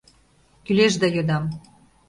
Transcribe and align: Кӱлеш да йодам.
Кӱлеш 0.65 0.93
да 1.01 1.07
йодам. 1.15 1.43